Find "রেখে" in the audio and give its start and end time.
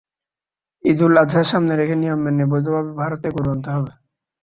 1.75-1.95